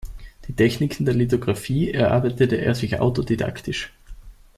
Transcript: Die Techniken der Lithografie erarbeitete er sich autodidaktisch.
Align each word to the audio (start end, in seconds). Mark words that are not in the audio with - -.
Die 0.47 0.55
Techniken 0.55 1.05
der 1.05 1.13
Lithografie 1.13 1.91
erarbeitete 1.91 2.55
er 2.55 2.73
sich 2.73 2.99
autodidaktisch. 2.99 3.93